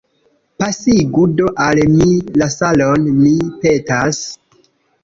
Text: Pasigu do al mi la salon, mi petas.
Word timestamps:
Pasigu 0.61 1.25
do 1.41 1.51
al 1.67 1.83
mi 1.99 2.09
la 2.43 2.49
salon, 2.57 3.07
mi 3.21 3.39
petas. 3.63 4.27